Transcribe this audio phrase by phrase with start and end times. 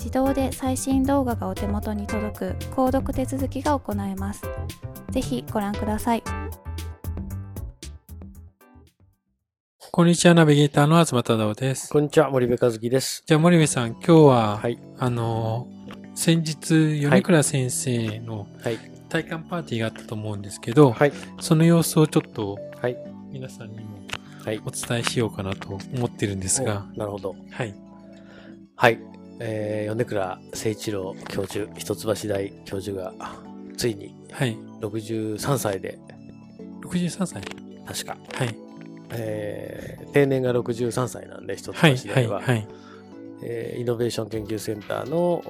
[0.00, 4.42] 自動で最新動画がお手元に届く購読手続きが行えます。
[5.10, 6.22] ぜひご覧ください。
[9.92, 11.92] こんにちは、ナビゲーターの東忠夫です。
[11.92, 13.22] こんにちは、森部和樹です。
[13.26, 15.68] じゃあ、森部さん、今日は、はい、あの、
[16.14, 18.46] 先日、米倉先生の
[19.10, 22.96] 体感パーティーがあったと思うんですけど、はい、その様子をちょっと、はい、
[23.30, 23.98] 皆さんにも
[24.64, 26.86] お伝えしようかなと思ってるんですが。
[26.96, 27.36] なるほど。
[27.50, 27.74] はい。
[28.76, 29.09] はい。
[29.40, 33.12] えー、米倉誠一郎教授、一橋大教授が、
[33.76, 34.56] ついに、はい。
[34.80, 35.98] 63歳で。
[36.82, 37.42] 63歳
[37.86, 38.16] 確か。
[38.34, 38.54] はい。
[39.12, 42.36] えー、定年が63歳なんで、一橋大は。
[42.36, 42.68] はい、はい、はい。
[43.42, 45.42] えー、イノベーション研究センターの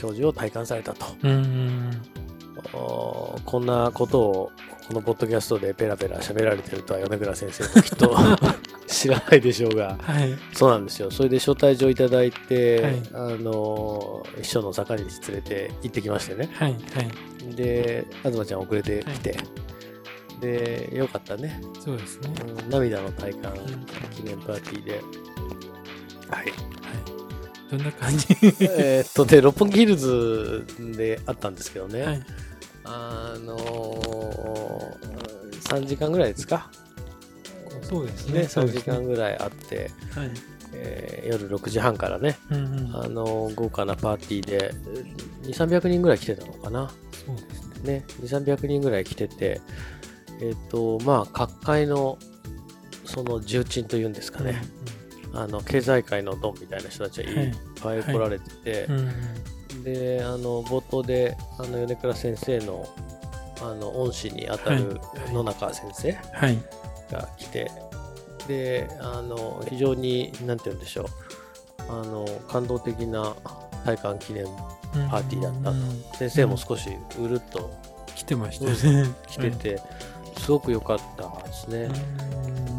[0.00, 1.06] 教授を体感されたと。
[1.22, 1.90] うん
[2.72, 4.52] こんなことを
[4.88, 8.16] このポッドキャストでペラペラ喋られてるとは米倉先生もきっと
[8.86, 11.10] 知らないでしょうが、はい、そうなんですよ。
[11.10, 16.78] それで招待状いただいて、はい、あの一緒の坂道連れて行ってきましてね、はいは
[17.50, 19.36] い、で東ちゃん遅れてきて、は
[20.38, 21.60] い、でよかったね。
[21.80, 22.30] そうですね、
[22.62, 23.52] うん、涙の体感
[24.14, 25.02] 記念パーティーで、はい、
[26.30, 26.50] はい。
[27.70, 28.26] どんな感じ？
[28.78, 30.64] えっとで六本木ヒルズ
[30.96, 32.22] であったんですけどね、はい、
[32.84, 36.70] あのー、3時間ぐらいですか？
[37.88, 38.40] そうですね。
[38.40, 40.30] ね3時間ぐらいあって、はい。
[40.72, 44.74] えー、夜6時半からね、うんうん、あの豪華なパーティーで
[45.44, 46.90] 2300人ぐらい来てたのかな。
[47.12, 47.92] そうですね。
[48.00, 49.60] ね2300人ぐらい来てて
[50.40, 52.18] えっ、ー、とまあ各界の
[53.04, 54.60] その重鎮というんですかね、
[55.24, 59.04] うんうん、あの経済界のドンみたいな人たちはいっぱい来られてて、はい。
[59.04, 59.14] はい
[59.74, 59.82] うん。
[59.84, 62.86] であの冒頭であの米倉先生の
[63.62, 65.00] あの恩師にあたる
[65.32, 66.12] 野中先生
[67.10, 67.66] が来て、は
[68.46, 71.06] い、であの非常に何て言うんでしょう。
[71.88, 73.34] あの感動的な
[73.84, 74.44] 体感記念
[75.08, 76.90] パーティーだったと、先生も少し
[77.20, 77.72] うるっと
[78.16, 79.06] 来てましたね。
[79.28, 79.80] 来てて、
[80.38, 81.88] すごく良かったですね。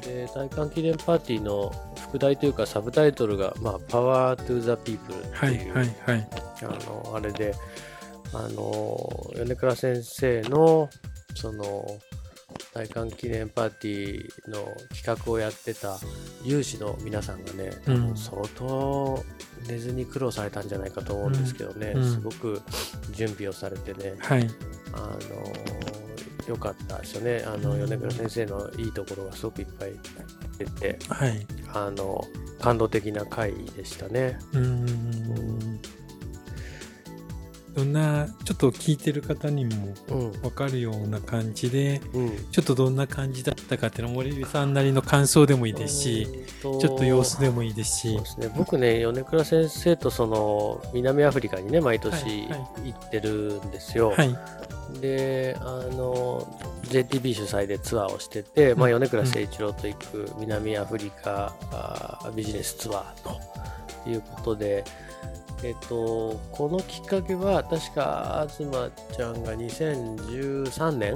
[0.00, 1.72] で体感記念パーティーの
[2.08, 6.28] 副題というかサブタイトルが、まあ、パワートゥーザピープルっていう、はいはいはい、
[6.62, 7.54] あのあれで
[8.32, 10.88] あの米倉先生の
[11.34, 11.86] その
[12.78, 15.98] 大観記念パーティーの企画をやってた
[16.44, 19.24] 有志の皆さんがね、うん、相当
[19.66, 22.62] 寝ずに苦労されたんじゃないかと思うんですけどね、うん、すごく
[23.10, 24.48] 準備をされてね、はい、
[24.92, 25.18] あの
[26.46, 27.44] 良かったですよね。
[27.44, 29.92] あの米倉先生のいいところがすごくいっぱい
[30.56, 32.24] 出て、はい、あの
[32.60, 34.38] 感動的な回でしたね。
[34.52, 35.67] うん
[37.78, 39.94] どんなちょっと聞いてる方にも
[40.42, 46.26] 分かるような感じで、うん、ちょっとどんな感じだったかっていうの森さんなりの感想でもいいですし、
[46.60, 48.14] ちょっと様子でもいいですし。
[48.14, 54.10] そうですね、僕ね米倉先生とその南アフリカにね毎年行ってるんですよ。
[54.10, 54.36] はい、
[55.00, 56.52] であの
[56.86, 61.54] JTB 主催でツアーをしてて、まあ、米倉誠一郎と行く南アフリカ、
[62.26, 64.84] うん、ビジネスツアーということで。
[65.64, 71.14] えっと、このきっかけは確か東ちゃんが2013年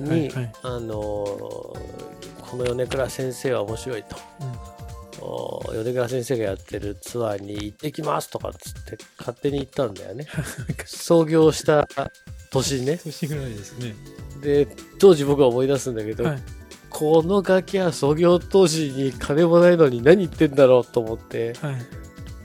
[0.00, 0.10] に、ね。
[0.10, 4.16] はいはい、あのこの米倉先生は面白いと、
[5.70, 10.26] うん、米倉先生がやってるツアーに行ってきますとかっつって勝手に行ったんだよね。
[10.86, 11.86] 創業した
[12.50, 12.98] 年ね。
[13.04, 13.94] 年ぐらいですね。
[14.40, 16.38] で当時僕は思い出すんだけど、はい、
[16.88, 21.97] このガキは創業当時に金もないのに何言ってんだろうと思って、はい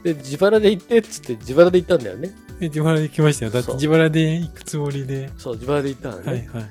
[0.04, 2.32] で、自腹で行ってっつって自腹で行ったんだよね。
[2.60, 3.52] 自腹で行きましたよ。
[3.52, 5.30] だって自腹で行くつもりで。
[5.38, 6.24] そう、自腹で行ったのね。
[6.26, 6.62] はいは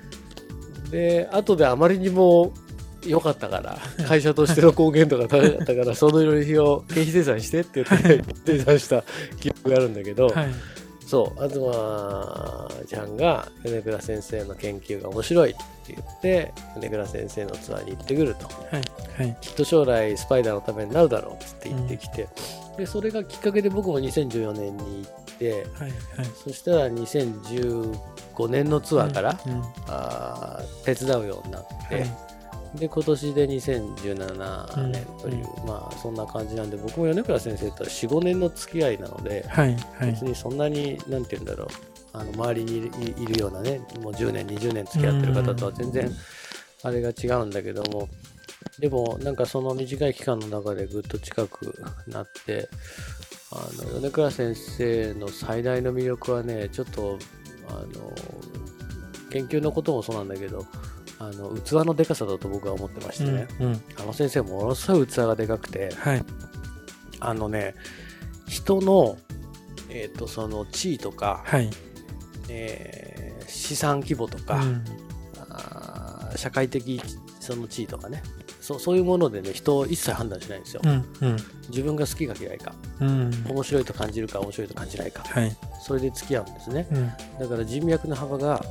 [0.89, 0.91] い。
[0.91, 2.53] で、後であまりにも
[3.07, 8.23] 良かったから、 会社としての貢献とか高かったから、その費を経費精算してって言って、
[8.59, 9.05] 精算した
[9.41, 10.49] 記憶があるんだけど、はい、
[11.13, 18.47] そう、東ちゃんが米倉先生の研究が面白いって言って、米倉先生のツアーに行ってくると。
[18.47, 22.29] はいはい、きっと将来スパイダーのためになるだろうって言ってきて、
[22.71, 22.77] うん。
[22.79, 25.93] でそれがきっかけで僕も2014年に行って、はいはい、
[26.43, 32.11] そしたら2015年のツアーから、うんうん、あ手伝うようになって、はい、
[32.75, 41.69] で今年で2017年という、うん、まあそんな感じなんで僕も米倉先生とは45年の付き合いなので、はいはい、別にそんなに何て言うんだろう
[42.15, 46.11] あの周りにいるようなねもう10年20年付き合ってる方とは全然
[46.83, 48.09] あれが違うんだけども、
[48.79, 51.75] でも、なんかその短い期間の中でぐっと近く
[52.09, 52.69] なって、
[53.53, 57.19] あの、米倉先生の最大の魅力はね、ちょっと、
[57.69, 58.13] あの、
[59.31, 60.67] 研究のこともそうなんだけど、
[61.19, 66.25] あの器のでかさだと僕は思ってましてね、うんうん、あの先生ものすごい器がでかくて、はい、
[67.21, 67.75] あのね
[68.49, 69.17] 人の、
[69.89, 71.71] えーと、その地位とか、はい、
[72.49, 74.85] えー、資産規模とか、うん、
[75.51, 77.01] あ社会的
[77.41, 78.23] その地位とかね。
[78.63, 81.37] そうそういうものでね人を一切判断しないんですよ、うんうん、
[81.69, 87.09] 自分が好きか嫌いか、うん、面白いと感じるか面白いと感じないか、はい、それで付き合うんですね、うん、
[87.41, 88.65] だから人脈の幅が、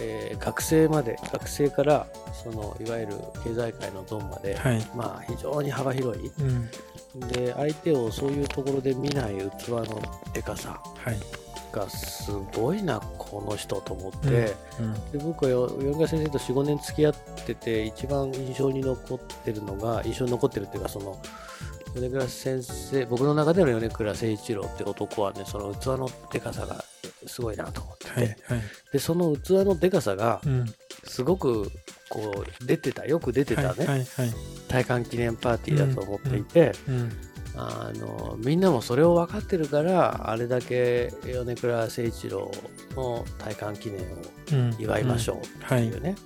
[0.00, 3.14] えー、学生まで学生からそのいわゆる
[3.44, 6.30] 経済界のドンまで、はい、まあ非常に幅広い、
[7.32, 10.02] で相手をそういうところで見ない器の
[10.32, 11.16] でかさ、はい。
[11.72, 14.86] がすごいなこの人と思って、うん。
[14.86, 17.14] うん、で僕は米倉先生と45年付き合っ
[17.44, 21.18] てて一番印象に残ってるのが印象に残ってるっていうかその
[21.94, 26.84] 米倉先生僕の中での米倉誠一郎って男はねその器のでかさが
[27.26, 28.36] すごいなと思ってて、はいはい、
[28.92, 30.40] でその器のでかさが
[31.04, 31.70] すごく
[32.08, 34.04] こう出てたよく出てたね、はいはいはい、
[34.68, 37.00] 体感記念パーティーだと思っていて、うんうん。
[37.00, 37.12] うん
[37.58, 42.50] あのみんなもそれを分かってるからあれだけ米倉誠一郎
[42.94, 44.02] の体感記念
[44.70, 46.16] を祝いましょうっていうね、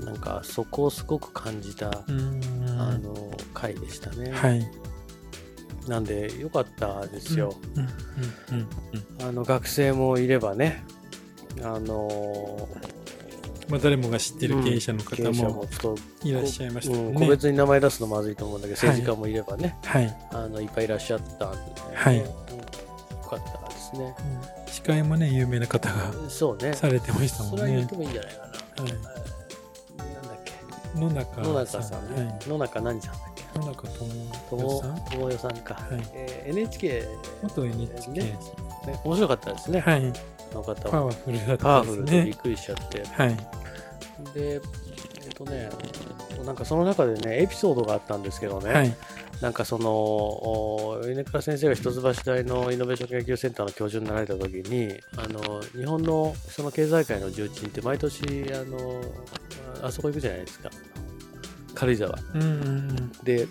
[0.00, 0.08] うん。
[0.08, 0.10] うん。
[0.10, 4.30] はい、なんかそこをすごく感じたあの回でしたね。
[4.30, 4.70] はい、
[5.88, 7.54] なんでよかったですよ。
[9.20, 10.84] あの学生もいればね
[11.62, 12.68] あの
[13.68, 15.66] まあ、誰もが知ってる経営者の方も
[16.24, 21.64] いらっしゃいましたね、うん、個別に名前出すのまずいと思うんだけど、政治家もいればね、はい、あのいっぱいいらっしゃったんで、ね、
[21.94, 22.30] はい、うん、よ
[23.28, 24.14] かったですね、
[24.66, 26.72] うん、司会もね有名な方がそうね。
[26.72, 27.58] されてましたもんね。
[27.58, 28.46] それは言ってもいいんじゃないかな、
[28.84, 28.92] はい、
[30.96, 33.58] 野中野中さんね、はい、野中何さんだっけ？
[33.58, 36.02] 野中智智代さんか、はい。
[36.14, 37.04] えー、NHK
[37.42, 38.22] 元 NHK ね。
[38.22, 38.38] ね
[39.04, 39.80] 面白かったですね。
[39.80, 40.12] はい。
[40.54, 40.90] の方は。
[40.90, 43.36] パワフルだった、ね、パワフルでびっくりしちゃって、はい、
[44.34, 44.60] でえっ、
[45.34, 45.68] とね
[46.44, 48.96] なんかその中でねエピソードがあったんですけどね、はい、
[49.40, 58.22] なんかその米倉先生が一橋大のイノベーション研究センターの教授になられた時にあの日本のその経済界の重鎮って毎年
[58.54, 59.02] あの
[59.82, 60.70] あそこ行くじゃないですか。
[61.74, 62.52] 軽井沢、うんうんう
[62.92, 63.46] ん、で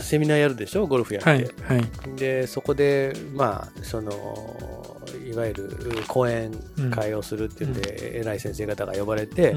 [0.00, 0.86] セミナーやるでしょ？
[0.86, 4.96] ゴルフやって、はいはい、でそこでまあその
[5.26, 6.52] いわゆる講演
[6.90, 9.52] 会をするっていうんで、うん、偉い先生方が呼ばれて、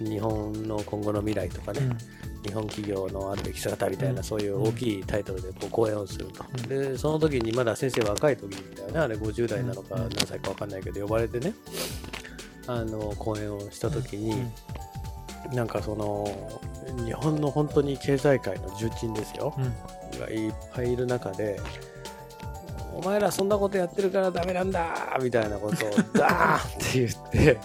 [0.00, 1.96] うん、日本の今後の未来とかね、うん、
[2.42, 11.54] 日本企業のあるべき姿みたいな、そういう大きいタイトルでこう講演をすると、でその時にまだ先生若い時だよねあれ50代なのか何歳か分かんないけど呼ばれてね
[12.66, 14.34] あの講演をした時に、
[15.52, 16.26] なんかその
[17.04, 19.54] 日本の本当に経済界の重鎮ですよ、
[20.18, 21.60] がいっぱいいる中で
[22.94, 27.58] お前らそんなことやってるからダメなんだみたいなことを ダーンって言って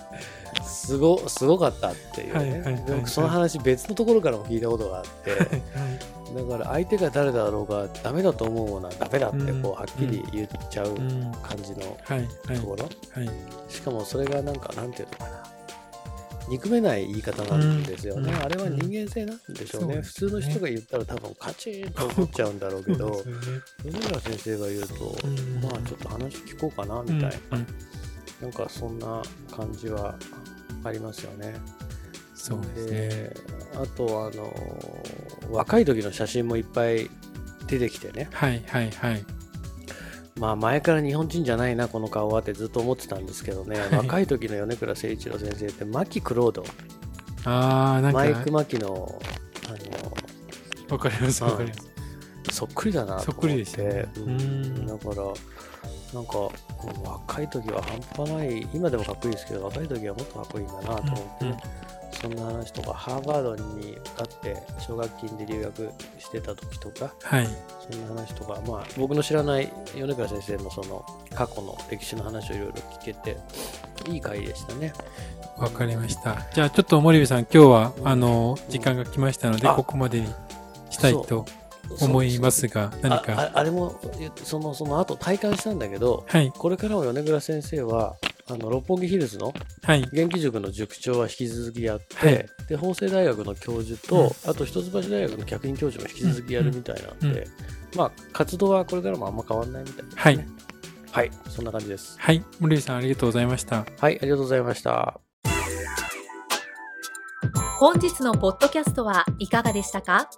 [0.64, 10.94] すごすごかったっていうね、その話別のところからも聞いたことがあって、だから相手が誰だろうがダメだと思うものはダメだってこうはっきり言っちゃう
[11.42, 11.98] 感じの
[12.56, 12.90] ところ、
[13.70, 15.53] しかもそれがなんかなんていうのかな
[16.50, 23.24] 憎めない言い方なんですよね、うん、あれは人間性なんでしょうね、うん、普通の人が言ったら多分カチンと怒っちゃうんだろうけど
[23.84, 27.58] 米村、 ね、先生が言うと、うん、まあちょっと話聞こうかなみたいな、
[28.42, 29.22] なんかそんな
[29.52, 30.16] 感じは
[30.84, 31.56] ありますよね。
[32.36, 33.34] そうですね。
[33.76, 34.54] あとあの
[35.50, 37.10] 若い時の写真もいっぱい
[37.68, 38.28] 出てきてね。
[38.34, 39.26] はいはいはい
[40.38, 46.66] まあ前から日本人じゃないなこの顔はってずっと思ってたんですけどね、はい、若い時の米倉誠一郎先生って牧クロード
[47.46, 49.22] あなんかマイク・マキの
[49.68, 50.14] あの
[50.90, 51.94] わかりますわかります。
[52.52, 53.26] そっくりだなと思って。
[53.26, 54.06] そっくりでしたね。
[54.18, 54.86] うん。
[54.86, 55.16] だから
[56.14, 56.38] なんか
[57.04, 61.58] 若い時は半端ない今でもかっこいいですけど若い時はもっとかっこいいんだなと思って、うんうん
[62.24, 67.48] そんな話とか、ハーバードに受かって奨学金で留学してた時とか、はい、
[67.92, 73.38] そんな話とか、まあ、僕の知らない米倉先生のその過去の歴史の話をいろいろ聞けて、
[74.10, 74.94] いい回でしたね。
[75.58, 76.38] わかりました。
[76.54, 80.28] じゃあちょっと森部さん、今日は、あの、時間が来ましたので、ここまでに
[80.92, 81.46] したいと
[82.00, 83.52] 思いますが、何かあ。
[83.54, 84.00] あれも、
[84.46, 88.16] その、その後体感したんだけど、はい、これからも米倉先生は、
[88.50, 89.54] あの六本木ヒルズの
[90.12, 97.46] 元気塾の塾長は引き続きやって、はい、で法政大学の教授と、うん、あと一橋大学の客員教授も引き続きやるみたいなんで、うんうん、
[97.96, 100.22] まあ活動はこれからもあんま変わらないみたいですね。
[100.22, 100.46] はい、
[101.12, 102.16] はい、そんな感じです。
[102.20, 103.86] はい、森さんありがとうございました。
[104.00, 105.20] はい、ありがとうございました。
[107.80, 110.30] 本日のポッドキャストはいかがでしたか？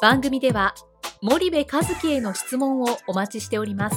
[0.00, 0.74] 番組では
[1.20, 3.96] 森部和樹への質問をお待ちしております。